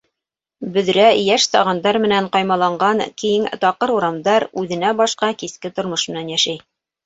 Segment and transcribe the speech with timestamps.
[0.77, 6.61] Бөҙрә йәш сағандар менән ҡаймаланған киң таҡыр урамдар үҙенә башҡа киске тормош менән йәшәй.